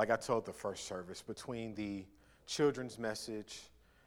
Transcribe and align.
like 0.00 0.10
I 0.10 0.16
told 0.16 0.46
the 0.46 0.52
first 0.54 0.88
service, 0.88 1.20
between 1.20 1.74
the 1.74 2.06
children's 2.46 2.98
message 2.98 3.60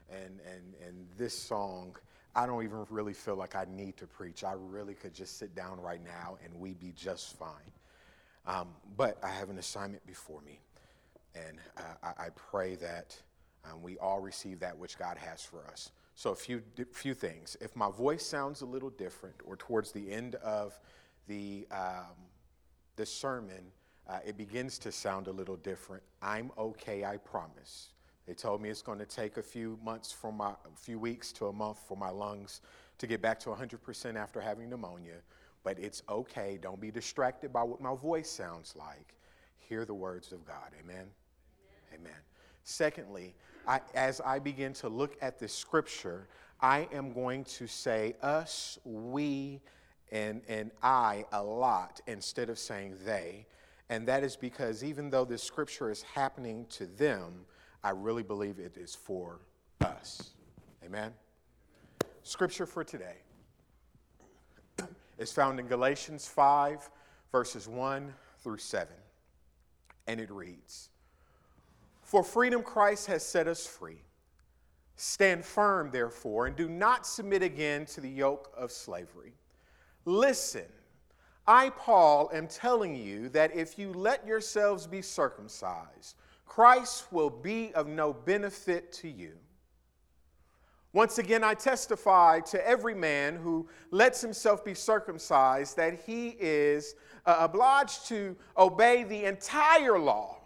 and, 0.10 0.40
and, 0.52 0.74
and 0.84 1.06
this 1.20 1.38
song, 1.38 1.96
I 2.36 2.48
don't 2.48 2.64
even 2.64 2.88
really 2.90 3.14
feel 3.14 3.36
like 3.36 3.56
I 3.56 3.68
need 3.70 3.98
to 3.98 4.08
preach. 4.08 4.44
I 4.44 4.54
really 4.58 4.96
could 4.96 5.14
just 5.14 5.38
sit 5.38 5.54
down 5.54 5.80
right 5.80 6.04
now 6.04 6.40
and 6.44 6.60
we'd 6.60 6.80
be 6.80 6.94
just 6.96 7.38
fine. 7.38 7.72
Um, 8.48 8.70
but 8.98 9.24
I 9.24 9.30
have 9.30 9.52
an 9.52 9.60
assignment 9.60 10.04
before 10.08 10.42
me, 10.42 10.62
and 11.36 11.60
uh, 11.78 11.82
I, 12.02 12.26
I, 12.26 12.30
pray 12.36 12.74
that 12.78 13.16
um, 13.64 13.84
we 13.84 14.00
all 14.00 14.20
receive 14.20 14.62
that 14.62 14.76
which 14.76 14.98
God 14.98 15.16
has 15.20 15.46
for 15.46 15.64
us. 15.68 15.92
So, 16.16 16.32
a 16.32 16.36
few, 16.36 16.64
few 16.92 17.14
things. 17.14 17.56
If 17.62 17.76
my 17.76 17.92
voice 17.92 18.26
sounds 18.26 18.62
a 18.62 18.66
little 18.66 18.90
different, 18.90 19.36
or 19.46 19.58
towards 19.58 19.92
the 19.92 20.12
end 20.12 20.36
of 20.44 20.78
the, 21.28 21.68
um, 21.72 22.18
the 22.96 23.06
sermon, 23.06 23.72
uh, 24.08 24.20
it 24.26 24.38
begins 24.38 24.78
to 24.80 24.92
sound 24.92 25.28
a 25.28 25.32
little 25.32 25.56
different, 25.58 26.04
I'm 26.22 26.52
okay, 26.58 27.06
I 27.06 27.18
promise. 27.18 27.90
They 28.28 28.34
told 28.34 28.62
me 28.62 28.70
it's 28.70 28.82
going 28.82 29.00
to 29.00 29.06
take 29.06 29.38
a 29.38 29.44
few 29.44 29.78
months 29.84 30.12
from 30.12 30.38
my, 30.38 30.50
a 30.52 30.78
few 30.78 30.98
weeks 30.98 31.32
to 31.34 31.48
a 31.48 31.54
month 31.54 31.80
for 31.88 31.98
my 31.98 32.10
lungs 32.10 32.62
to 32.98 33.08
get 33.08 33.22
back 33.22 33.40
to 33.42 33.50
100% 33.50 34.16
after 34.16 34.40
having 34.40 34.70
pneumonia. 34.70 35.18
But 35.64 35.80
it's 35.80 36.04
okay. 36.10 36.58
Don't 36.62 36.80
be 36.80 36.92
distracted 36.92 37.52
by 37.52 37.64
what 37.64 37.82
my 37.82 37.96
voice 37.96 38.30
sounds 38.30 38.76
like. 38.78 39.16
Hear 39.58 39.86
the 39.86 39.94
words 39.94 40.32
of 40.32 40.46
God. 40.46 40.72
Amen. 40.82 41.08
Amen. 41.94 42.02
Amen. 42.02 42.20
Secondly, 42.64 43.36
I, 43.68 43.82
as 43.94 44.22
I 44.22 44.40
begin 44.40 44.74
to 44.74 44.90
look 44.90 45.18
at 45.22 45.40
this 45.40 45.54
scripture, 45.54 46.28
I 46.62 46.88
am 46.94 47.14
going 47.14 47.44
to 47.46 47.68
say 47.68 48.16
us, 48.22 48.78
we, 48.86 49.62
and, 50.12 50.42
and 50.48 50.72
I 50.82 51.26
a 51.32 51.44
lot 51.44 52.00
instead 52.08 52.50
of 52.50 52.60
saying 52.60 52.98
they. 53.06 53.46
And 53.90 54.08
that 54.08 54.24
is 54.24 54.36
because 54.36 54.84
even 54.84 55.10
though 55.10 55.26
this 55.26 55.44
scripture 55.44 55.92
is 55.92 56.02
happening 56.02 56.66
to 56.72 56.86
them, 56.86 57.46
I 57.84 57.92
really 57.92 58.24
believe 58.24 58.60
it 58.60 58.78
is 58.78 58.96
for 58.96 59.42
us. 59.82 60.32
Amen? 60.86 61.12
Scripture 62.24 62.66
for 62.66 62.84
today 62.84 63.18
is 65.18 65.32
found 65.32 65.60
in 65.60 65.68
Galatians 65.68 66.28
5, 66.28 66.90
verses 67.32 67.68
1 67.68 68.14
through 68.40 68.58
7. 68.58 68.94
And 70.08 70.20
it 70.20 70.32
reads 70.32 70.90
For 72.02 72.24
freedom 72.24 72.64
Christ 72.64 73.08
has 73.08 73.26
set 73.26 73.48
us 73.48 73.66
free. 73.68 74.02
Stand 74.96 75.44
firm, 75.44 75.90
therefore, 75.92 76.46
and 76.46 76.56
do 76.56 76.70
not 76.70 77.06
submit 77.06 77.42
again 77.42 77.86
to 77.88 78.02
the 78.02 78.10
yoke 78.10 78.54
of 78.56 78.72
slavery. 78.72 79.34
Listen, 80.06 80.66
I, 81.46 81.72
Paul, 81.72 82.30
am 82.34 82.48
telling 82.48 82.96
you 82.96 83.30
that 83.30 83.56
if 83.56 83.78
you 83.78 83.92
let 83.92 84.26
yourselves 84.26 84.88
be 84.88 85.02
circumcised, 85.02 86.16
Christ 86.46 87.12
will 87.12 87.30
be 87.30 87.74
of 87.74 87.88
no 87.88 88.14
benefit 88.14 88.92
to 88.94 89.10
you. 89.10 89.34
Once 90.94 91.18
again, 91.18 91.44
I 91.44 91.56
testify 91.56 92.40
to 92.42 92.68
every 92.68 92.94
man 92.94 93.36
who 93.36 93.68
lets 93.90 94.22
himself 94.22 94.64
be 94.64 94.76
circumcised 94.76 95.76
that 95.76 96.02
he 96.06 96.38
is 96.40 96.96
uh, 97.26 97.38
obliged 97.40 98.08
to 98.10 98.38
obey 98.58 99.04
the 99.04 99.26
entire 99.26 99.98
law. 99.98 100.38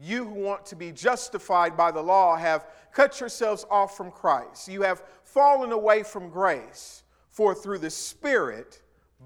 You 0.00 0.24
who 0.24 0.40
want 0.40 0.64
to 0.66 0.76
be 0.76 0.90
justified 0.90 1.76
by 1.76 1.90
the 1.90 2.02
law 2.02 2.36
have 2.36 2.66
cut 2.92 3.20
yourselves 3.20 3.66
off 3.70 3.96
from 3.96 4.10
Christ. 4.10 4.68
You 4.68 4.82
have 4.82 5.02
fallen 5.22 5.70
away 5.70 6.02
from 6.02 6.30
grace, 6.30 7.04
for 7.28 7.54
through 7.54 7.78
the 7.78 7.90
Spirit, 7.90 8.80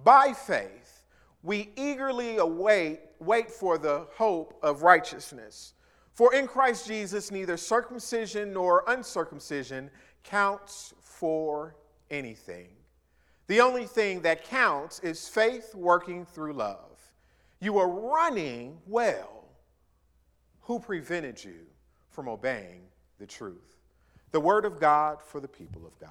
by 0.04 0.32
faith, 0.32 1.02
we 1.42 1.70
eagerly 1.76 2.38
await 2.38 3.00
wait 3.18 3.50
for 3.50 3.78
the 3.78 4.06
hope 4.14 4.58
of 4.62 4.82
righteousness. 4.82 5.74
For 6.14 6.34
in 6.34 6.46
Christ 6.46 6.86
Jesus, 6.86 7.30
neither 7.30 7.56
circumcision 7.56 8.52
nor 8.52 8.84
uncircumcision 8.88 9.90
counts 10.22 10.94
for 11.00 11.76
anything. 12.10 12.68
The 13.46 13.60
only 13.60 13.84
thing 13.84 14.22
that 14.22 14.44
counts 14.44 14.98
is 15.00 15.28
faith 15.28 15.74
working 15.74 16.24
through 16.24 16.54
love. 16.54 16.98
You 17.60 17.78
are 17.78 17.88
running 17.88 18.78
well. 18.86 19.44
Who 20.62 20.80
prevented 20.80 21.42
you 21.42 21.66
from 22.10 22.28
obeying 22.28 22.82
the 23.18 23.26
truth? 23.26 23.76
The 24.32 24.40
word 24.40 24.64
of 24.64 24.80
God 24.80 25.22
for 25.22 25.40
the 25.40 25.48
people 25.48 25.86
of 25.86 25.98
God. 26.00 26.10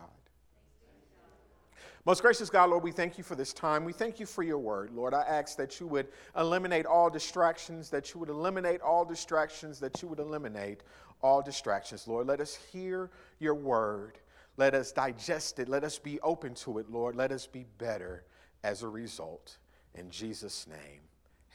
Most 2.05 2.21
gracious 2.21 2.51
God, 2.51 2.69
Lord, 2.69 2.83
we 2.83 2.91
thank 2.91 3.17
you 3.17 3.23
for 3.23 3.33
this 3.33 3.51
time. 3.51 3.83
We 3.83 3.91
thank 3.91 4.19
you 4.19 4.27
for 4.27 4.43
your 4.43 4.59
word. 4.59 4.91
Lord, 4.91 5.15
I 5.15 5.23
ask 5.23 5.57
that 5.57 5.79
you 5.79 5.87
would 5.87 6.07
eliminate 6.37 6.85
all 6.85 7.09
distractions, 7.09 7.89
that 7.89 8.13
you 8.13 8.19
would 8.19 8.29
eliminate 8.29 8.79
all 8.81 9.03
distractions, 9.03 9.79
that 9.79 10.03
you 10.03 10.07
would 10.07 10.19
eliminate 10.19 10.83
all 11.23 11.41
distractions. 11.41 12.07
Lord, 12.07 12.27
let 12.27 12.41
us 12.41 12.55
hear 12.71 13.09
your 13.39 13.55
word. 13.55 14.19
Let 14.57 14.75
us 14.75 14.91
digest 14.91 15.57
it. 15.57 15.67
Let 15.67 15.83
us 15.83 15.97
be 15.97 16.19
open 16.21 16.53
to 16.55 16.77
it, 16.77 16.91
Lord. 16.91 17.15
Let 17.15 17.31
us 17.31 17.47
be 17.47 17.65
better 17.79 18.23
as 18.63 18.83
a 18.83 18.87
result. 18.87 19.57
In 19.95 20.11
Jesus' 20.11 20.67
name, 20.67 21.01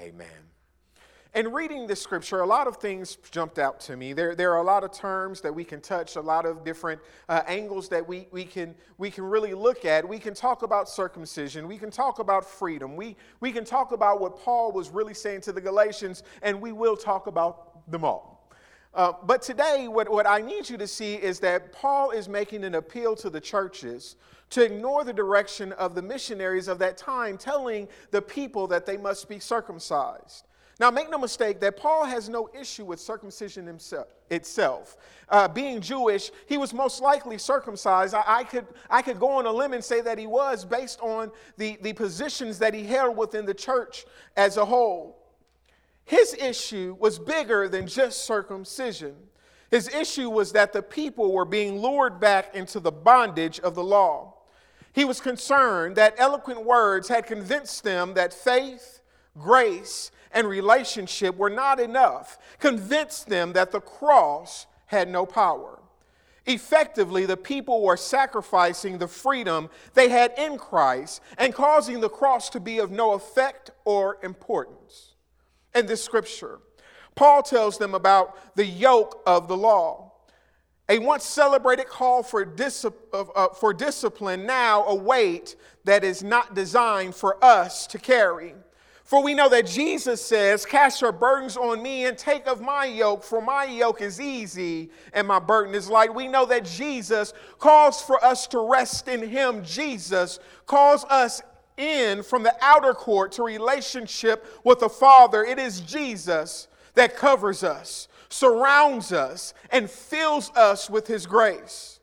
amen. 0.00 0.26
In 1.32 1.52
reading 1.52 1.86
this 1.86 2.02
scripture, 2.02 2.40
a 2.40 2.46
lot 2.46 2.66
of 2.66 2.78
things 2.78 3.16
jumped 3.30 3.60
out 3.60 3.78
to 3.82 3.96
me. 3.96 4.12
There, 4.12 4.34
there 4.34 4.52
are 4.52 4.58
a 4.58 4.64
lot 4.64 4.82
of 4.82 4.90
terms 4.90 5.40
that 5.42 5.54
we 5.54 5.62
can 5.62 5.80
touch, 5.80 6.16
a 6.16 6.20
lot 6.20 6.44
of 6.44 6.64
different 6.64 7.00
uh, 7.28 7.42
angles 7.46 7.88
that 7.90 8.06
we, 8.06 8.26
we, 8.32 8.44
can, 8.44 8.74
we 8.98 9.12
can 9.12 9.22
really 9.22 9.54
look 9.54 9.84
at. 9.84 10.08
We 10.08 10.18
can 10.18 10.34
talk 10.34 10.64
about 10.64 10.88
circumcision, 10.88 11.68
we 11.68 11.78
can 11.78 11.92
talk 11.92 12.18
about 12.18 12.44
freedom, 12.44 12.96
we, 12.96 13.14
we 13.38 13.52
can 13.52 13.64
talk 13.64 13.92
about 13.92 14.20
what 14.20 14.40
Paul 14.40 14.72
was 14.72 14.90
really 14.90 15.14
saying 15.14 15.42
to 15.42 15.52
the 15.52 15.60
Galatians, 15.60 16.24
and 16.42 16.60
we 16.60 16.72
will 16.72 16.96
talk 16.96 17.28
about 17.28 17.88
them 17.88 18.04
all. 18.04 18.50
Uh, 18.92 19.12
but 19.22 19.40
today, 19.40 19.86
what, 19.86 20.10
what 20.10 20.26
I 20.26 20.40
need 20.40 20.68
you 20.68 20.76
to 20.78 20.88
see 20.88 21.14
is 21.14 21.38
that 21.40 21.72
Paul 21.72 22.10
is 22.10 22.28
making 22.28 22.64
an 22.64 22.74
appeal 22.74 23.14
to 23.14 23.30
the 23.30 23.40
churches 23.40 24.16
to 24.50 24.64
ignore 24.64 25.04
the 25.04 25.12
direction 25.12 25.70
of 25.74 25.94
the 25.94 26.02
missionaries 26.02 26.66
of 26.66 26.80
that 26.80 26.96
time, 26.96 27.38
telling 27.38 27.86
the 28.10 28.20
people 28.20 28.66
that 28.66 28.84
they 28.84 28.96
must 28.96 29.28
be 29.28 29.38
circumcised. 29.38 30.48
Now, 30.80 30.90
make 30.90 31.10
no 31.10 31.18
mistake 31.18 31.60
that 31.60 31.76
Paul 31.76 32.06
has 32.06 32.30
no 32.30 32.48
issue 32.58 32.86
with 32.86 33.00
circumcision 33.00 33.66
himself, 33.66 34.08
itself. 34.30 34.96
Uh, 35.28 35.46
being 35.46 35.82
Jewish, 35.82 36.30
he 36.46 36.56
was 36.56 36.72
most 36.72 37.02
likely 37.02 37.36
circumcised. 37.36 38.14
I, 38.14 38.24
I, 38.26 38.44
could, 38.44 38.66
I 38.88 39.02
could 39.02 39.20
go 39.20 39.28
on 39.28 39.44
a 39.44 39.52
limb 39.52 39.74
and 39.74 39.84
say 39.84 40.00
that 40.00 40.18
he 40.18 40.26
was 40.26 40.64
based 40.64 40.98
on 41.02 41.32
the, 41.58 41.78
the 41.82 41.92
positions 41.92 42.58
that 42.60 42.72
he 42.72 42.84
held 42.84 43.18
within 43.18 43.44
the 43.44 43.52
church 43.52 44.06
as 44.38 44.56
a 44.56 44.64
whole. 44.64 45.18
His 46.06 46.32
issue 46.32 46.96
was 46.98 47.18
bigger 47.18 47.68
than 47.68 47.86
just 47.86 48.24
circumcision. 48.24 49.14
His 49.70 49.86
issue 49.94 50.30
was 50.30 50.52
that 50.52 50.72
the 50.72 50.82
people 50.82 51.34
were 51.34 51.44
being 51.44 51.78
lured 51.78 52.18
back 52.20 52.54
into 52.54 52.80
the 52.80 52.90
bondage 52.90 53.60
of 53.60 53.74
the 53.74 53.84
law. 53.84 54.34
He 54.94 55.04
was 55.04 55.20
concerned 55.20 55.96
that 55.96 56.14
eloquent 56.16 56.64
words 56.64 57.08
had 57.08 57.26
convinced 57.26 57.84
them 57.84 58.14
that 58.14 58.32
faith, 58.32 59.00
grace, 59.40 60.10
and 60.32 60.48
relationship 60.48 61.36
were 61.36 61.50
not 61.50 61.80
enough, 61.80 62.38
convinced 62.58 63.28
them 63.28 63.52
that 63.54 63.72
the 63.72 63.80
cross 63.80 64.66
had 64.86 65.08
no 65.08 65.26
power. 65.26 65.80
Effectively, 66.46 67.26
the 67.26 67.36
people 67.36 67.82
were 67.82 67.96
sacrificing 67.96 68.98
the 68.98 69.08
freedom 69.08 69.68
they 69.94 70.08
had 70.08 70.32
in 70.38 70.58
Christ 70.58 71.20
and 71.38 71.54
causing 71.54 72.00
the 72.00 72.08
cross 72.08 72.48
to 72.50 72.60
be 72.60 72.78
of 72.78 72.90
no 72.90 73.12
effect 73.12 73.70
or 73.84 74.18
importance. 74.22 75.14
In 75.74 75.86
this 75.86 76.02
scripture, 76.02 76.58
Paul 77.14 77.42
tells 77.42 77.78
them 77.78 77.94
about 77.94 78.56
the 78.56 78.64
yoke 78.64 79.22
of 79.26 79.48
the 79.48 79.56
law. 79.56 80.12
A 80.88 80.98
once 80.98 81.24
celebrated 81.24 81.86
call 81.86 82.24
for, 82.24 82.44
dis- 82.44 82.84
uh, 83.12 83.48
for 83.48 83.72
discipline, 83.72 84.44
now 84.44 84.84
a 84.86 84.94
weight 84.94 85.54
that 85.84 86.02
is 86.02 86.24
not 86.24 86.54
designed 86.54 87.14
for 87.14 87.42
us 87.44 87.86
to 87.88 87.98
carry. 87.98 88.54
For 89.10 89.20
we 89.20 89.34
know 89.34 89.48
that 89.48 89.66
Jesus 89.66 90.24
says, 90.24 90.64
Cast 90.64 91.00
your 91.00 91.10
burdens 91.10 91.56
on 91.56 91.82
me 91.82 92.04
and 92.04 92.16
take 92.16 92.46
of 92.46 92.60
my 92.60 92.84
yoke, 92.84 93.24
for 93.24 93.42
my 93.42 93.64
yoke 93.64 94.00
is 94.02 94.20
easy 94.20 94.88
and 95.12 95.26
my 95.26 95.40
burden 95.40 95.74
is 95.74 95.90
light. 95.90 96.14
We 96.14 96.28
know 96.28 96.46
that 96.46 96.64
Jesus 96.64 97.32
calls 97.58 98.00
for 98.00 98.24
us 98.24 98.46
to 98.46 98.60
rest 98.70 99.08
in 99.08 99.28
him. 99.28 99.64
Jesus 99.64 100.38
calls 100.64 101.04
us 101.06 101.42
in 101.76 102.22
from 102.22 102.44
the 102.44 102.54
outer 102.60 102.94
court 102.94 103.32
to 103.32 103.42
relationship 103.42 104.46
with 104.62 104.78
the 104.78 104.88
Father. 104.88 105.42
It 105.42 105.58
is 105.58 105.80
Jesus 105.80 106.68
that 106.94 107.16
covers 107.16 107.64
us, 107.64 108.06
surrounds 108.28 109.10
us, 109.10 109.54
and 109.70 109.90
fills 109.90 110.50
us 110.50 110.88
with 110.88 111.08
his 111.08 111.26
grace. 111.26 111.98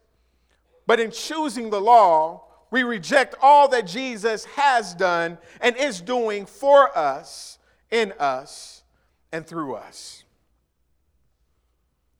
But 0.86 1.00
in 1.00 1.12
choosing 1.12 1.70
the 1.70 1.80
law, 1.80 2.47
we 2.72 2.84
reject 2.84 3.36
all 3.42 3.68
that 3.70 3.88
Jesus 3.88 4.46
has 4.46 4.94
done 4.94 5.38
and 5.62 5.76
is 5.78 6.02
doing 6.02 6.46
for 6.46 6.96
us, 6.98 7.60
in 7.92 8.14
us, 8.20 8.84
and 9.32 9.46
through 9.46 9.76
us. 9.76 10.24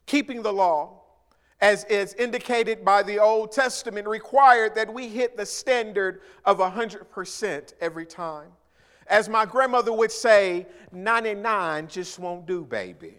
Keeping 0.06 0.42
the 0.42 0.54
law, 0.54 1.02
as 1.60 1.84
is 1.86 2.14
indicated 2.14 2.86
by 2.86 3.04
the 3.04 3.20
Old 3.20 3.52
Testament, 3.52 4.08
required 4.08 4.76
that 4.76 4.94
we 4.94 5.10
hit 5.10 5.36
the 5.36 5.46
standard 5.46 6.22
of 6.46 6.60
100% 6.60 7.74
every 7.82 8.06
time. 8.06 8.50
As 9.08 9.28
my 9.28 9.46
grandmother 9.46 9.94
would 9.94 10.12
say, 10.12 10.68
99 10.92 11.88
just 11.88 12.20
won't 12.20 12.46
do, 12.46 12.64
baby. 12.64 13.16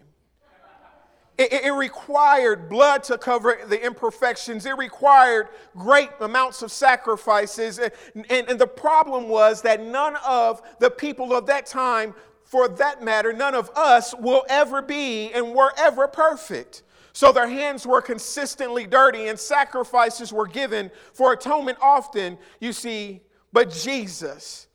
It, 1.39 1.53
it, 1.53 1.73
required 1.73 2.69
blood 2.69 3.05
to 3.05 3.17
cover 3.17 3.59
the 3.69 3.81
imperfections. 3.81 4.67
It 4.67 4.77
required 4.77 5.49
great 5.77 6.11
amounts 6.21 6.63
of 6.63 6.73
sacrifices. 6.73 7.79
And, 7.79 7.93
and, 8.29 8.51
and 8.51 8.59
the 8.59 8.67
problem 8.67 9.29
was 9.29 9.63
that 9.63 9.81
none 9.81 10.17
of 10.27 10.61
the 10.81 10.91
people 10.91 11.33
of 11.33 11.47
that 11.47 11.65
time, 11.65 12.13
for 12.43 12.69
that 12.69 13.05
matter, 13.05 13.33
none 13.33 13.55
of 13.55 13.71
us 13.77 14.15
will 14.17 14.45
ever 14.49 14.83
be 14.83 15.31
and 15.33 15.55
were 15.55 15.73
ever 15.79 16.09
perfect. 16.09 16.83
So 17.13 17.33
their 17.33 17.49
hands 17.49 17.85
were 17.85 18.01
consistently 18.01 18.87
dirty 18.87 19.27
and 19.27 19.37
sacrifices 19.37 20.33
were 20.33 20.47
given 20.47 20.89
for 21.13 21.33
atonement 21.33 21.79
often, 21.83 22.39
you 22.61 22.73
see. 22.73 23.23
But 23.53 23.73
Jesus, 23.73 24.68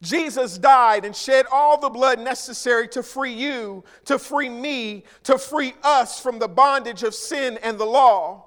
Jesus 0.00 0.58
died 0.58 1.04
and 1.04 1.14
shed 1.14 1.46
all 1.50 1.80
the 1.80 1.88
blood 1.88 2.20
necessary 2.20 2.86
to 2.88 3.02
free 3.02 3.32
you, 3.32 3.82
to 4.04 4.18
free 4.18 4.48
me, 4.48 5.04
to 5.24 5.38
free 5.38 5.74
us 5.82 6.20
from 6.20 6.38
the 6.38 6.48
bondage 6.48 7.02
of 7.02 7.14
sin 7.14 7.58
and 7.62 7.78
the 7.78 7.84
law. 7.84 8.44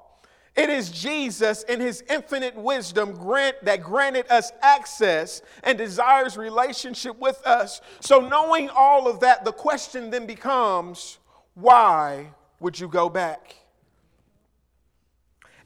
It 0.55 0.69
is 0.69 0.89
Jesus 0.89 1.63
in 1.63 1.79
his 1.79 2.03
infinite 2.09 2.55
wisdom 2.55 3.13
grant, 3.13 3.63
that 3.63 3.81
granted 3.81 4.29
us 4.29 4.51
access 4.61 5.41
and 5.63 5.77
desires 5.77 6.37
relationship 6.37 7.17
with 7.19 7.41
us. 7.45 7.81
So, 8.01 8.19
knowing 8.19 8.69
all 8.69 9.07
of 9.07 9.21
that, 9.21 9.45
the 9.45 9.53
question 9.53 10.09
then 10.09 10.25
becomes 10.25 11.19
why 11.53 12.27
would 12.59 12.79
you 12.79 12.87
go 12.87 13.09
back? 13.09 13.55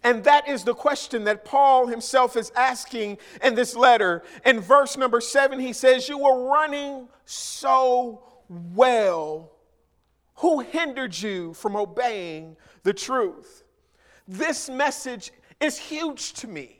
And 0.05 0.23
that 0.25 0.47
is 0.47 0.63
the 0.63 0.75
question 0.75 1.23
that 1.23 1.45
Paul 1.45 1.87
himself 1.87 2.37
is 2.37 2.51
asking 2.55 3.17
in 3.43 3.55
this 3.55 3.75
letter. 3.75 4.21
In 4.45 4.59
verse 4.59 4.97
number 4.97 5.19
seven, 5.19 5.59
he 5.59 5.73
says, 5.73 6.07
You 6.07 6.19
were 6.19 6.47
running 6.47 7.07
so 7.25 8.21
well. 8.47 9.51
Who 10.35 10.59
hindered 10.59 11.17
you 11.17 11.55
from 11.55 11.75
obeying 11.75 12.55
the 12.83 12.93
truth? 12.93 13.63
This 14.27 14.69
message 14.69 15.31
is 15.59 15.79
huge 15.79 16.33
to 16.33 16.47
me. 16.47 16.74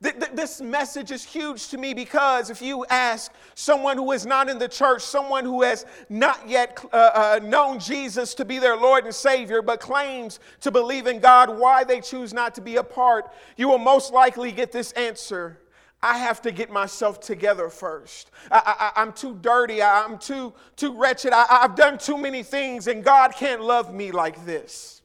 This 0.00 0.60
message 0.60 1.10
is 1.10 1.24
huge 1.24 1.68
to 1.68 1.78
me 1.78 1.92
because 1.92 2.50
if 2.50 2.62
you 2.62 2.86
ask 2.88 3.32
someone 3.56 3.96
who 3.96 4.12
is 4.12 4.26
not 4.26 4.48
in 4.48 4.56
the 4.56 4.68
church, 4.68 5.02
someone 5.02 5.44
who 5.44 5.62
has 5.62 5.86
not 6.08 6.48
yet 6.48 6.78
uh, 6.92 6.96
uh, 6.96 7.40
known 7.42 7.80
Jesus 7.80 8.32
to 8.34 8.44
be 8.44 8.60
their 8.60 8.76
Lord 8.76 9.06
and 9.06 9.14
Savior, 9.14 9.60
but 9.60 9.80
claims 9.80 10.38
to 10.60 10.70
believe 10.70 11.08
in 11.08 11.18
God, 11.18 11.50
why 11.58 11.82
they 11.82 12.00
choose 12.00 12.32
not 12.32 12.54
to 12.54 12.60
be 12.60 12.76
a 12.76 12.84
part, 12.84 13.32
you 13.56 13.66
will 13.66 13.78
most 13.78 14.12
likely 14.12 14.52
get 14.52 14.70
this 14.70 14.92
answer. 14.92 15.58
I 16.00 16.18
have 16.18 16.40
to 16.42 16.52
get 16.52 16.70
myself 16.70 17.18
together 17.18 17.68
first. 17.68 18.30
I, 18.52 18.92
am 18.94 19.12
too 19.12 19.36
dirty. 19.40 19.82
I, 19.82 20.04
am 20.04 20.18
too, 20.18 20.54
too 20.76 20.96
wretched. 20.96 21.32
I, 21.32 21.44
I've 21.50 21.74
done 21.74 21.98
too 21.98 22.16
many 22.16 22.44
things, 22.44 22.86
and 22.86 23.02
God 23.02 23.32
can't 23.34 23.62
love 23.62 23.92
me 23.92 24.12
like 24.12 24.46
this. 24.46 24.97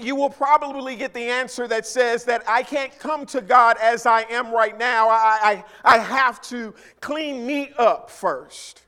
You 0.00 0.14
will 0.14 0.30
probably 0.30 0.94
get 0.94 1.12
the 1.14 1.24
answer 1.24 1.66
that 1.66 1.84
says 1.84 2.24
that 2.24 2.44
I 2.48 2.62
can't 2.62 2.96
come 3.00 3.26
to 3.26 3.40
God 3.40 3.76
as 3.82 4.06
I 4.06 4.22
am 4.30 4.52
right 4.52 4.78
now. 4.78 5.08
I, 5.08 5.64
I, 5.84 5.96
I 5.96 5.98
have 5.98 6.40
to 6.42 6.74
clean 7.00 7.44
me 7.44 7.72
up 7.76 8.08
first. 8.08 8.82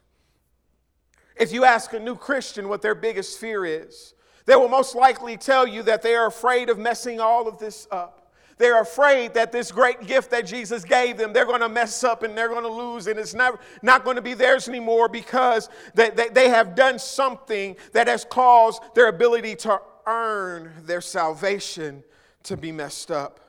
If 1.34 1.52
you 1.52 1.64
ask 1.64 1.92
a 1.92 1.98
new 1.98 2.14
Christian 2.14 2.68
what 2.68 2.82
their 2.82 2.94
biggest 2.94 3.38
fear 3.38 3.64
is, 3.64 4.14
they 4.46 4.54
will 4.54 4.68
most 4.68 4.94
likely 4.94 5.36
tell 5.36 5.66
you 5.66 5.82
that 5.82 6.02
they 6.02 6.14
are 6.14 6.26
afraid 6.26 6.70
of 6.70 6.78
messing 6.78 7.20
all 7.20 7.48
of 7.48 7.58
this 7.58 7.88
up. 7.90 8.32
They're 8.58 8.80
afraid 8.80 9.34
that 9.34 9.52
this 9.52 9.70
great 9.70 10.06
gift 10.06 10.30
that 10.30 10.46
Jesus 10.46 10.82
gave 10.84 11.18
them, 11.18 11.32
they're 11.32 11.44
going 11.44 11.60
to 11.60 11.68
mess 11.68 12.04
up 12.04 12.22
and 12.22 12.38
they're 12.38 12.48
going 12.48 12.62
to 12.62 12.72
lose, 12.72 13.06
and 13.06 13.18
it's 13.18 13.34
never, 13.34 13.58
not 13.82 14.04
going 14.04 14.16
to 14.16 14.22
be 14.22 14.32
theirs 14.32 14.66
anymore 14.68 15.08
because 15.08 15.68
they, 15.94 16.08
they, 16.10 16.28
they 16.28 16.48
have 16.48 16.74
done 16.74 16.98
something 16.98 17.76
that 17.92 18.06
has 18.06 18.24
caused 18.24 18.82
their 18.94 19.08
ability 19.08 19.56
to 19.56 19.78
earn 20.06 20.72
their 20.82 21.00
salvation 21.00 22.04
to 22.44 22.56
be 22.56 22.72
messed 22.72 23.10
up. 23.10 23.40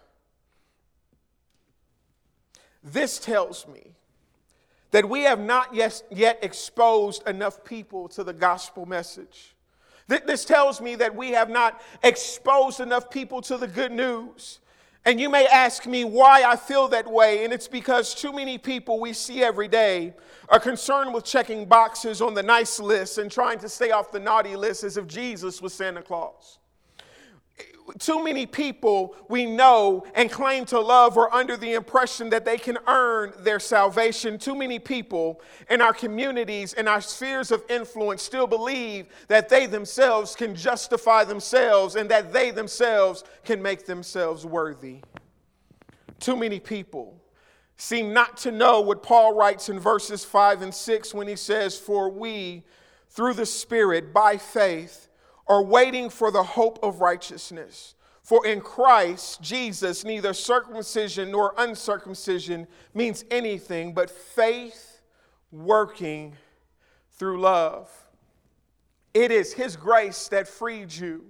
This 2.83 3.19
tells 3.19 3.67
me 3.67 3.95
that 4.91 5.07
we 5.07 5.21
have 5.23 5.39
not 5.39 5.75
yet, 5.75 6.39
exposed 6.41 7.27
enough 7.27 7.63
people 7.63 8.07
to 8.09 8.23
the 8.23 8.33
gospel 8.33 8.85
message. 8.85 9.55
This 10.07 10.45
tells 10.45 10.79
me 10.79 10.95
that 10.95 11.13
we 11.13 11.31
have 11.31 11.49
not 11.49 11.81
exposed 12.01 12.79
enough 12.79 13.09
people 13.09 13.41
to 13.41 13.57
the 13.57 13.67
good 13.67 13.91
news. 13.91 14.59
And 15.07 15.21
you 15.21 15.29
may 15.29 15.47
ask 15.47 15.85
me 15.85 16.03
why 16.03 16.43
I 16.43 16.57
feel 16.57 16.89
that 16.89 17.09
way, 17.09 17.45
and 17.45 17.53
it's 17.53 17.69
because 17.69 18.13
too 18.13 18.33
many 18.33 18.57
people 18.57 18.99
we 18.99 19.13
see 19.13 19.41
every 19.41 19.69
day 19.69 20.13
are 20.49 20.59
concerned 20.59 21.13
with 21.13 21.23
checking 21.23 21.63
boxes 21.63 22.21
on 22.21 22.33
the 22.33 22.43
nice 22.43 22.77
list 22.77 23.17
and 23.17 23.31
trying 23.31 23.57
to 23.59 23.69
stay 23.69 23.91
off 23.91 24.11
the 24.11 24.19
naughty 24.19 24.57
list 24.57 24.83
as 24.83 24.97
if 24.97 25.07
Jesus 25.07 25.61
was 25.61 25.73
Santa 25.73 26.01
Claus 26.01 26.59
too 27.99 28.23
many 28.23 28.45
people 28.45 29.15
we 29.29 29.45
know 29.45 30.05
and 30.13 30.31
claim 30.31 30.65
to 30.65 30.79
love 30.79 31.17
are 31.17 31.33
under 31.33 31.57
the 31.57 31.73
impression 31.73 32.29
that 32.29 32.45
they 32.45 32.57
can 32.57 32.77
earn 32.87 33.33
their 33.39 33.59
salvation. 33.59 34.37
Too 34.37 34.55
many 34.55 34.79
people 34.79 35.41
in 35.69 35.81
our 35.81 35.93
communities, 35.93 36.73
in 36.73 36.87
our 36.87 37.01
spheres 37.01 37.51
of 37.51 37.63
influence, 37.69 38.21
still 38.21 38.47
believe 38.47 39.07
that 39.27 39.49
they 39.49 39.65
themselves 39.65 40.35
can 40.35 40.53
justify 40.53 41.23
themselves 41.23 41.95
and 41.95 42.09
that 42.09 42.33
they 42.33 42.51
themselves 42.51 43.23
can 43.43 43.61
make 43.61 43.85
themselves 43.85 44.45
worthy. 44.45 44.99
Too 46.19 46.35
many 46.35 46.59
people 46.59 47.21
seem 47.77 48.11
not 48.11 48.37
to 48.37 48.51
know 48.51 48.81
what 48.81 49.03
Paul 49.03 49.35
writes 49.35 49.69
in 49.69 49.79
verses 49.79 50.25
5 50.25 50.61
and 50.63 50.73
6 50.73 51.13
when 51.13 51.27
he 51.27 51.35
says, 51.35 51.77
For 51.77 52.09
we, 52.09 52.63
through 53.09 53.33
the 53.33 53.45
Spirit, 53.45 54.13
by 54.13 54.37
faith, 54.37 55.06
are 55.47 55.63
waiting 55.63 56.09
for 56.09 56.31
the 56.31 56.43
hope 56.43 56.79
of 56.83 57.01
righteousness. 57.01 57.95
For 58.21 58.45
in 58.45 58.59
Christ 58.59 59.41
Jesus, 59.41 60.03
neither 60.03 60.33
circumcision 60.33 61.31
nor 61.31 61.53
uncircumcision 61.57 62.67
means 62.93 63.23
anything 63.31 63.93
but 63.93 64.09
faith 64.09 65.01
working 65.51 66.35
through 67.13 67.39
love. 67.39 67.89
It 69.13 69.31
is 69.31 69.53
His 69.53 69.77
grace 69.77 70.27
that 70.27 70.47
freed 70.47 70.93
you 70.93 71.23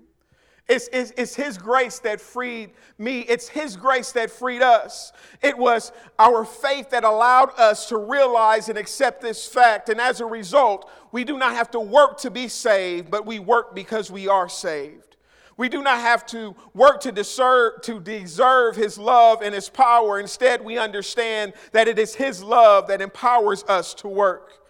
it's, 0.68 0.90
it's, 0.92 1.14
it's, 1.16 1.36
His 1.36 1.58
grace 1.58 2.00
that 2.00 2.20
freed 2.20 2.72
me. 2.98 3.22
It's 3.22 3.48
His 3.48 3.78
grace 3.78 4.12
that 4.12 4.30
freed 4.30 4.62
us. 4.62 5.14
It 5.42 5.58
was 5.58 5.94
our 6.20 6.44
faith 6.44 6.90
that 6.90 7.06
allowed 7.06 7.52
us 7.58 7.88
to 7.90 7.98
realize 7.98 8.68
and 8.68 8.78
accept 8.78 9.22
this 9.22 9.48
fact. 9.48 9.88
And 9.88 10.02
as 10.02 10.20
a 10.20 10.26
result, 10.26 10.90
we 11.14 11.24
do 11.24 11.38
not 11.38 11.54
have 11.54 11.72
to 11.72 11.80
work 11.80 12.18
to 12.20 12.32
be 12.32 12.50
saved, 12.50 13.10
but 13.10 13.26
we 13.26 13.40
work 13.40 13.76
because 13.76 14.12
we 14.12 14.28
are 14.28 14.50
saved. 14.50 15.16
We 15.56 15.70
do 15.70 15.82
not 15.82 16.00
have 16.00 16.26
to 16.28 16.56
work 16.74 17.00
to 17.02 17.12
deserve, 17.12 17.82
to 17.84 18.00
deserve 18.00 18.76
His 18.76 18.98
love 18.98 19.42
and 19.42 19.56
His 19.56 19.70
power. 19.70 20.20
Instead, 20.20 20.64
we 20.64 20.78
understand 20.78 21.54
that 21.72 21.88
it 21.88 21.98
is 21.98 22.14
His 22.14 22.44
love 22.44 22.88
that 22.88 23.02
empowers 23.02 23.64
us 23.64 23.94
to 23.96 24.08
work 24.08 24.67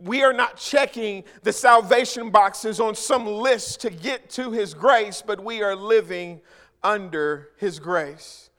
we 0.00 0.22
are 0.22 0.32
not 0.32 0.56
checking 0.56 1.24
the 1.42 1.52
salvation 1.52 2.30
boxes 2.30 2.80
on 2.80 2.94
some 2.94 3.26
list 3.26 3.80
to 3.82 3.90
get 3.90 4.30
to 4.30 4.50
His 4.50 4.74
grace, 4.74 5.22
but 5.24 5.42
we 5.42 5.62
are 5.62 5.76
living 5.76 6.40
under 6.82 7.50
His 7.58 7.78
grace. 7.78 8.50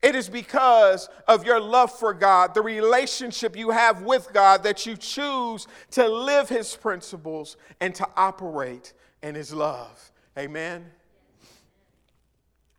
It 0.00 0.14
is 0.14 0.28
because 0.28 1.08
of 1.26 1.44
your 1.44 1.60
love 1.60 1.96
for 1.96 2.14
God, 2.14 2.54
the 2.54 2.62
relationship 2.62 3.56
you 3.56 3.70
have 3.70 4.02
with 4.02 4.32
God, 4.32 4.62
that 4.62 4.86
you 4.86 4.96
choose 4.96 5.66
to 5.92 6.08
live 6.08 6.48
His 6.48 6.74
principles 6.76 7.56
and 7.80 7.94
to 7.96 8.06
operate 8.16 8.92
in 9.22 9.34
His 9.34 9.52
love. 9.52 10.12
Amen. 10.36 10.86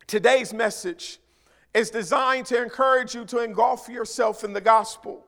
Today's 0.06 0.52
message 0.52 1.18
is 1.72 1.90
designed 1.90 2.46
to 2.46 2.60
encourage 2.60 3.14
you 3.14 3.24
to 3.26 3.44
engulf 3.44 3.88
yourself 3.88 4.42
in 4.42 4.52
the 4.52 4.60
gospel. 4.60 5.24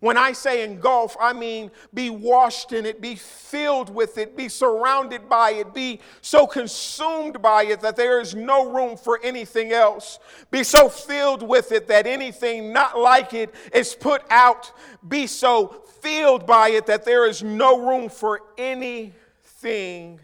When 0.00 0.18
I 0.18 0.32
say 0.32 0.62
engulf, 0.62 1.16
I 1.18 1.32
mean 1.32 1.70
be 1.94 2.10
washed 2.10 2.72
in 2.72 2.84
it, 2.84 3.00
be 3.00 3.14
filled 3.14 3.94
with 3.94 4.18
it, 4.18 4.36
be 4.36 4.48
surrounded 4.48 5.28
by 5.28 5.52
it, 5.52 5.72
be 5.72 6.00
so 6.20 6.46
consumed 6.46 7.40
by 7.40 7.64
it 7.64 7.80
that 7.80 7.96
there 7.96 8.20
is 8.20 8.34
no 8.34 8.70
room 8.70 8.96
for 8.98 9.18
anything 9.22 9.72
else. 9.72 10.18
Be 10.50 10.64
so 10.64 10.90
filled 10.90 11.42
with 11.42 11.72
it 11.72 11.88
that 11.88 12.06
anything 12.06 12.72
not 12.72 12.98
like 12.98 13.32
it 13.32 13.54
is 13.72 13.94
put 13.94 14.22
out. 14.28 14.70
Be 15.08 15.26
so 15.26 15.82
filled 16.00 16.46
by 16.46 16.70
it 16.70 16.86
that 16.86 17.04
there 17.04 17.26
is 17.26 17.42
no 17.42 17.88
room 17.88 18.10
for 18.10 18.42
anything 18.58 20.20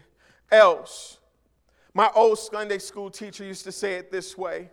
else. 0.51 1.17
My 1.95 2.11
old 2.15 2.37
Sunday 2.37 2.77
school 2.77 3.09
teacher 3.09 3.43
used 3.43 3.63
to 3.65 3.71
say 3.71 3.95
it 3.95 4.11
this 4.11 4.37
way 4.37 4.69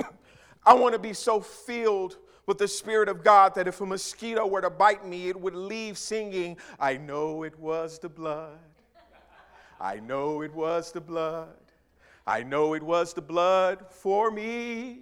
I 0.66 0.74
want 0.74 0.92
to 0.92 0.98
be 0.98 1.14
so 1.14 1.40
filled 1.40 2.18
with 2.46 2.58
the 2.58 2.68
Spirit 2.68 3.08
of 3.08 3.24
God 3.24 3.54
that 3.54 3.68
if 3.68 3.80
a 3.80 3.86
mosquito 3.86 4.46
were 4.46 4.60
to 4.60 4.70
bite 4.70 5.06
me, 5.06 5.28
it 5.28 5.40
would 5.40 5.54
leave 5.54 5.96
singing, 5.98 6.56
I 6.78 6.96
know 6.96 7.42
it 7.42 7.58
was 7.58 7.98
the 7.98 8.08
blood. 8.08 8.58
I 9.80 10.00
know 10.00 10.42
it 10.42 10.54
was 10.54 10.92
the 10.92 11.00
blood. 11.00 11.56
I 12.26 12.42
know 12.42 12.74
it 12.74 12.82
was 12.82 13.12
the 13.12 13.22
blood 13.22 13.86
for 13.90 14.30
me. 14.30 15.00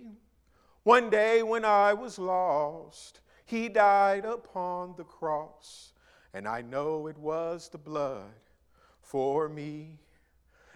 One 0.82 1.11
day 1.11 1.42
when 1.42 1.64
I 1.64 1.94
was 1.94 2.18
lost, 2.18 3.20
He 3.44 3.68
died 3.68 4.25
upon 4.25 4.94
the 4.96 5.04
cross, 5.04 5.92
and 6.32 6.49
I 6.49 6.62
know 6.62 7.06
it 7.06 7.18
was 7.18 7.68
the 7.68 7.78
blood 7.78 8.32
for 9.00 9.49
me. 9.49 9.99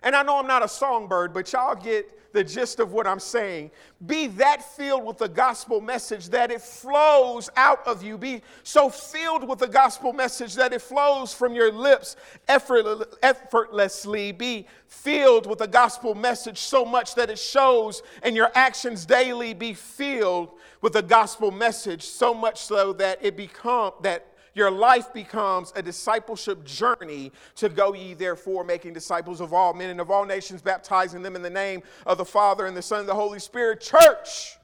And 0.07 0.15
I 0.15 0.23
know 0.23 0.39
I'm 0.39 0.47
not 0.47 0.63
a 0.63 0.69
songbird, 0.69 1.35
but 1.35 1.53
y'all 1.53 1.75
get 1.75 2.33
the 2.33 2.45
gist 2.45 2.79
of 2.79 2.93
what 2.93 3.09
I'm 3.09 3.19
saying. 3.19 3.73
Be 4.07 4.29
that 4.29 4.63
filled 4.77 5.05
with 5.05 5.19
the 5.19 5.29
gospel 5.29 5.81
message 5.81 6.29
that 6.29 6.53
it 6.53 6.61
flows 6.61 7.51
out 7.57 7.85
of 7.89 8.05
you. 8.05 8.17
Be 8.17 8.41
so 8.63 8.89
filled 8.89 9.49
with 9.49 9.59
the 9.59 9.67
gospel 9.67 10.13
message 10.13 10.55
that 10.55 10.73
it 10.73 10.81
flows 10.81 11.35
from 11.35 11.57
your 11.57 11.73
lips 11.73 12.15
effortlessly. 12.47 14.31
Be 14.31 14.69
filled 14.87 15.49
with 15.49 15.59
the 15.59 15.67
gospel 15.67 16.15
message 16.15 16.59
so 16.59 16.85
much 16.85 17.17
that 17.17 17.29
it 17.29 17.39
shows 17.39 18.05
in 18.23 18.37
your 18.37 18.53
actions 18.55 19.07
daily. 19.07 19.55
Be 19.55 19.75
filled 19.75 20.51
with 20.83 20.93
the 20.93 21.03
gospel 21.03 21.51
message 21.51 22.05
so 22.05 22.33
much 22.33 22.61
so 22.61 22.93
that 22.93 23.19
it 23.23 23.37
become 23.37 23.91
that 24.03 24.25
your 24.57 24.71
life 24.71 25.13
becomes 25.13 25.71
a 25.77 25.83
discipleship 25.83 26.65
journey 26.65 27.31
to 27.57 27.69
go 27.69 27.93
ye 27.93 28.15
therefore, 28.15 28.65
making 28.65 28.95
disciples 28.95 29.43
of 29.43 29.53
all 29.53 29.75
men 29.75 29.91
and 29.91 30.01
of 30.01 30.11
all 30.11 30.25
nations, 30.25 30.63
baptizing 30.63 31.21
them 31.21 31.37
in 31.37 31.43
the 31.43 31.51
name 31.51 31.83
of 32.07 32.17
the 32.17 32.25
Father 32.25 32.65
and 32.65 32.75
the 32.75 32.81
Son 32.81 33.01
and 33.01 33.09
the 33.09 33.15
Holy 33.15 33.39
Spirit. 33.39 33.83
Church, 33.83 34.57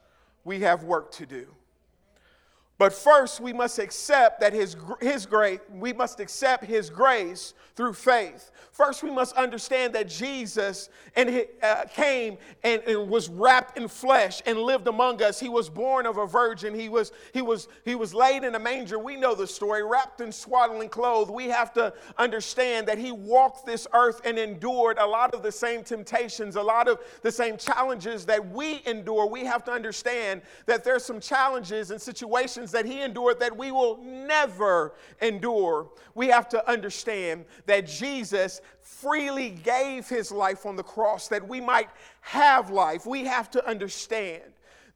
we 0.44 0.60
have 0.60 0.82
work 0.82 1.12
to 1.12 1.26
do. 1.26 1.46
But 2.82 2.92
first, 2.92 3.40
we 3.40 3.52
must 3.52 3.78
accept 3.78 4.40
that 4.40 4.52
his, 4.52 4.74
his 5.00 5.24
grace, 5.24 5.60
we 5.72 5.92
must 5.92 6.18
accept 6.18 6.64
his 6.64 6.90
grace 6.90 7.54
through 7.76 7.92
faith. 7.92 8.50
First, 8.72 9.02
we 9.02 9.10
must 9.10 9.36
understand 9.36 9.94
that 9.94 10.08
Jesus 10.08 10.88
and 11.14 11.28
he, 11.28 11.44
uh, 11.62 11.84
came 11.94 12.38
and, 12.64 12.82
and, 12.82 13.08
was 13.08 13.28
wrapped 13.28 13.78
in 13.78 13.86
flesh 13.86 14.42
and 14.46 14.58
lived 14.58 14.88
among 14.88 15.22
us. 15.22 15.38
He 15.38 15.48
was 15.48 15.68
born 15.68 16.06
of 16.06 16.16
a 16.16 16.26
virgin. 16.26 16.74
He 16.74 16.88
was, 16.88 17.12
he, 17.32 17.42
was, 17.42 17.68
he 17.84 17.94
was 17.94 18.14
laid 18.14 18.44
in 18.44 18.54
a 18.54 18.58
manger. 18.58 18.98
We 18.98 19.16
know 19.16 19.34
the 19.34 19.46
story, 19.46 19.84
wrapped 19.84 20.20
in 20.20 20.32
swaddling 20.32 20.88
clothes. 20.88 21.30
We 21.30 21.48
have 21.48 21.72
to 21.74 21.92
understand 22.18 22.88
that 22.88 22.98
he 22.98 23.12
walked 23.12 23.64
this 23.64 23.86
earth 23.92 24.22
and 24.24 24.38
endured 24.38 24.98
a 24.98 25.06
lot 25.06 25.34
of 25.34 25.42
the 25.42 25.52
same 25.52 25.84
temptations, 25.84 26.56
a 26.56 26.62
lot 26.62 26.88
of 26.88 26.98
the 27.20 27.30
same 27.30 27.56
challenges 27.56 28.26
that 28.26 28.50
we 28.52 28.82
endure. 28.86 29.26
We 29.26 29.44
have 29.44 29.64
to 29.64 29.70
understand 29.70 30.42
that 30.66 30.82
there's 30.82 31.04
some 31.04 31.20
challenges 31.20 31.90
and 31.90 32.00
situations 32.00 32.71
that 32.72 32.84
he 32.84 33.02
endured 33.02 33.40
that 33.40 33.56
we 33.56 33.70
will 33.70 33.98
never 34.02 34.94
endure. 35.20 35.88
We 36.14 36.28
have 36.28 36.48
to 36.50 36.70
understand 36.70 37.44
that 37.66 37.86
Jesus 37.86 38.60
freely 38.80 39.50
gave 39.50 40.08
his 40.08 40.32
life 40.32 40.66
on 40.66 40.76
the 40.76 40.82
cross 40.82 41.28
that 41.28 41.46
we 41.46 41.60
might 41.60 41.88
have 42.20 42.70
life. 42.70 43.06
We 43.06 43.24
have 43.24 43.50
to 43.52 43.66
understand 43.66 44.42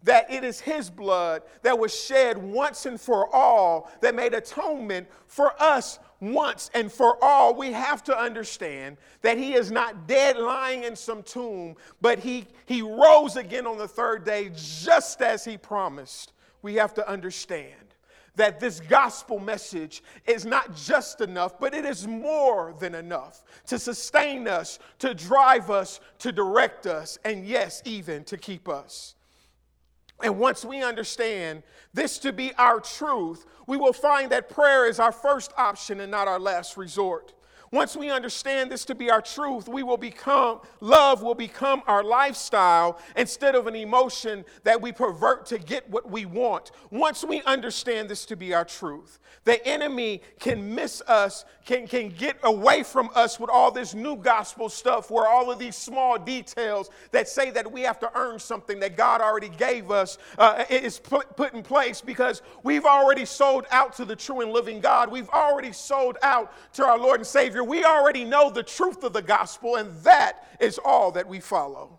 that 0.02 0.30
it 0.30 0.44
is 0.44 0.60
his 0.60 0.88
blood 0.88 1.42
that 1.62 1.78
was 1.78 1.94
shed 1.94 2.38
once 2.38 2.86
and 2.86 3.00
for 3.00 3.34
all 3.34 3.90
that 4.00 4.14
made 4.14 4.34
atonement 4.34 5.08
for 5.26 5.52
us 5.60 5.98
once 6.20 6.70
and 6.74 6.90
for 6.90 7.22
all. 7.22 7.54
We 7.54 7.72
have 7.72 8.02
to 8.04 8.18
understand 8.18 8.98
that 9.22 9.36
he 9.36 9.54
is 9.54 9.70
not 9.70 10.06
dead 10.06 10.38
lying 10.38 10.84
in 10.84 10.96
some 10.96 11.22
tomb, 11.22 11.76
but 12.00 12.18
he, 12.18 12.46
he 12.66 12.82
rose 12.82 13.36
again 13.36 13.66
on 13.66 13.78
the 13.78 13.88
third 13.88 14.24
day 14.24 14.50
just 14.54 15.22
as 15.22 15.44
he 15.44 15.58
promised. 15.58 16.32
We 16.66 16.74
have 16.74 16.94
to 16.94 17.08
understand 17.08 17.94
that 18.34 18.58
this 18.58 18.80
gospel 18.80 19.38
message 19.38 20.02
is 20.26 20.44
not 20.44 20.74
just 20.74 21.20
enough, 21.20 21.60
but 21.60 21.74
it 21.74 21.84
is 21.84 22.08
more 22.08 22.74
than 22.80 22.92
enough 22.92 23.44
to 23.68 23.78
sustain 23.78 24.48
us, 24.48 24.80
to 24.98 25.14
drive 25.14 25.70
us, 25.70 26.00
to 26.18 26.32
direct 26.32 26.88
us, 26.88 27.20
and 27.24 27.46
yes, 27.46 27.82
even 27.84 28.24
to 28.24 28.36
keep 28.36 28.68
us. 28.68 29.14
And 30.20 30.40
once 30.40 30.64
we 30.64 30.82
understand 30.82 31.62
this 31.94 32.18
to 32.18 32.32
be 32.32 32.52
our 32.54 32.80
truth, 32.80 33.46
we 33.68 33.76
will 33.76 33.92
find 33.92 34.32
that 34.32 34.48
prayer 34.48 34.88
is 34.88 34.98
our 34.98 35.12
first 35.12 35.52
option 35.56 36.00
and 36.00 36.10
not 36.10 36.26
our 36.26 36.40
last 36.40 36.76
resort. 36.76 37.32
Once 37.72 37.96
we 37.96 38.10
understand 38.10 38.70
this 38.70 38.84
to 38.84 38.94
be 38.94 39.10
our 39.10 39.20
truth, 39.20 39.68
we 39.68 39.82
will 39.82 39.96
become, 39.96 40.60
love 40.80 41.22
will 41.22 41.34
become 41.34 41.82
our 41.86 42.04
lifestyle 42.04 43.00
instead 43.16 43.54
of 43.54 43.66
an 43.66 43.74
emotion 43.74 44.44
that 44.64 44.80
we 44.80 44.92
pervert 44.92 45.46
to 45.46 45.58
get 45.58 45.88
what 45.90 46.10
we 46.10 46.24
want. 46.24 46.70
Once 46.90 47.24
we 47.24 47.42
understand 47.42 48.08
this 48.08 48.24
to 48.24 48.36
be 48.36 48.54
our 48.54 48.64
truth, 48.64 49.18
the 49.44 49.64
enemy 49.66 50.22
can 50.38 50.74
miss 50.74 51.00
us, 51.02 51.44
can, 51.64 51.86
can 51.86 52.08
get 52.08 52.36
away 52.42 52.82
from 52.82 53.10
us 53.14 53.38
with 53.38 53.50
all 53.50 53.70
this 53.70 53.94
new 53.94 54.16
gospel 54.16 54.68
stuff 54.68 55.10
where 55.10 55.26
all 55.26 55.50
of 55.50 55.58
these 55.58 55.76
small 55.76 56.18
details 56.18 56.90
that 57.12 57.28
say 57.28 57.50
that 57.50 57.70
we 57.70 57.82
have 57.82 57.98
to 58.00 58.10
earn 58.16 58.38
something 58.38 58.80
that 58.80 58.96
God 58.96 59.20
already 59.20 59.48
gave 59.48 59.90
us 59.90 60.18
uh, 60.38 60.64
is 60.68 60.98
put, 60.98 61.36
put 61.36 61.54
in 61.54 61.62
place 61.62 62.00
because 62.00 62.42
we've 62.62 62.84
already 62.84 63.24
sold 63.24 63.66
out 63.70 63.94
to 63.96 64.04
the 64.04 64.16
true 64.16 64.40
and 64.40 64.52
living 64.52 64.80
God. 64.80 65.10
We've 65.10 65.28
already 65.30 65.72
sold 65.72 66.18
out 66.22 66.52
to 66.74 66.84
our 66.84 66.98
Lord 66.98 67.20
and 67.20 67.26
Savior. 67.56 67.68
We 67.68 67.84
already 67.84 68.24
know 68.24 68.50
the 68.50 68.62
truth 68.62 69.02
of 69.02 69.12
the 69.12 69.22
gospel, 69.22 69.76
and 69.76 69.94
that 70.02 70.46
is 70.60 70.78
all 70.78 71.12
that 71.12 71.26
we 71.26 71.40
follow. 71.40 71.98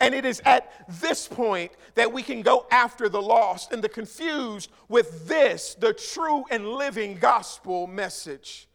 And 0.00 0.14
it 0.14 0.24
is 0.24 0.42
at 0.44 0.72
this 1.00 1.28
point 1.28 1.72
that 1.94 2.12
we 2.12 2.22
can 2.22 2.42
go 2.42 2.66
after 2.70 3.08
the 3.08 3.22
lost 3.22 3.72
and 3.72 3.82
the 3.82 3.88
confused 3.88 4.70
with 4.88 5.26
this, 5.28 5.74
the 5.76 5.94
true 5.94 6.44
and 6.50 6.68
living 6.68 7.16
gospel 7.16 7.86
message. 7.86 8.68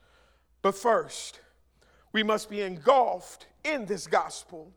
But 0.62 0.76
first, 0.76 1.42
we 2.14 2.24
must 2.24 2.50
be 2.50 2.62
engulfed 2.62 3.48
in 3.64 3.86
this 3.86 4.08
gospel. 4.08 4.72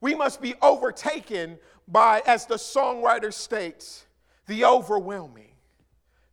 We 0.00 0.14
must 0.14 0.40
be 0.40 0.54
overtaken 0.62 1.58
by, 1.88 2.22
as 2.24 2.46
the 2.46 2.54
songwriter 2.54 3.34
states, 3.34 4.06
the 4.46 4.64
overwhelming, 4.64 5.52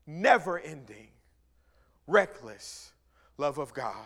never 0.06 0.60
ending, 0.60 1.10
reckless 2.06 2.94
love 3.38 3.58
of 3.58 3.74
God. 3.74 4.06